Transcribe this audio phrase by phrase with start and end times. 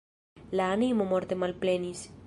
[0.59, 2.05] La animo morte malplenis.